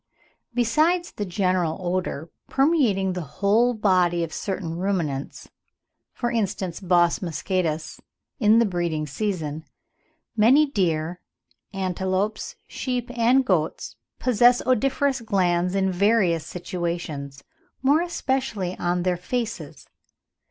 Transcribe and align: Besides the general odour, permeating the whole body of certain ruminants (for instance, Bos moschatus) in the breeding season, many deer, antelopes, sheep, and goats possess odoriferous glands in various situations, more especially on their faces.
Besides 0.55 1.11
the 1.11 1.27
general 1.27 1.77
odour, 1.79 2.31
permeating 2.49 3.13
the 3.13 3.21
whole 3.37 3.75
body 3.75 4.23
of 4.23 4.33
certain 4.33 4.75
ruminants 4.79 5.51
(for 6.11 6.31
instance, 6.31 6.79
Bos 6.79 7.19
moschatus) 7.19 7.99
in 8.39 8.57
the 8.57 8.65
breeding 8.65 9.05
season, 9.05 9.63
many 10.35 10.65
deer, 10.65 11.21
antelopes, 11.71 12.55
sheep, 12.67 13.15
and 13.15 13.45
goats 13.45 13.95
possess 14.17 14.59
odoriferous 14.65 15.21
glands 15.21 15.75
in 15.75 15.91
various 15.91 16.47
situations, 16.47 17.43
more 17.83 18.01
especially 18.01 18.75
on 18.79 19.03
their 19.03 19.17
faces. 19.17 19.87